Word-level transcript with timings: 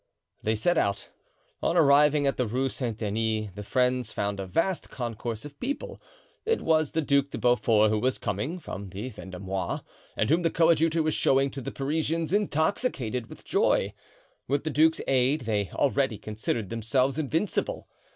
They 0.41 0.55
set 0.55 0.79
out. 0.79 1.09
On 1.61 1.77
arriving 1.77 2.25
at 2.25 2.35
the 2.35 2.47
Rue 2.47 2.69
Saint 2.69 2.97
Denis, 2.97 3.51
the 3.53 3.61
friends 3.61 4.11
found 4.11 4.39
a 4.39 4.47
vast 4.47 4.89
concourse 4.89 5.45
of 5.45 5.59
people. 5.59 6.01
It 6.43 6.59
was 6.61 6.93
the 6.93 7.03
Duc 7.03 7.29
de 7.29 7.37
Beaufort, 7.37 7.91
who 7.91 7.99
was 7.99 8.17
coming 8.17 8.57
from 8.57 8.89
the 8.89 9.09
Vendomois 9.11 9.81
and 10.17 10.31
whom 10.31 10.41
the 10.41 10.49
coadjutor 10.49 11.03
was 11.03 11.13
showing 11.13 11.51
to 11.51 11.61
the 11.61 11.71
Parisians, 11.71 12.33
intoxicated 12.33 13.27
with 13.27 13.45
joy. 13.45 13.93
With 14.47 14.63
the 14.63 14.71
duke's 14.71 15.01
aid 15.07 15.41
they 15.41 15.69
already 15.71 16.17
considered 16.17 16.71
themselves 16.71 17.19
invincible. 17.19 17.87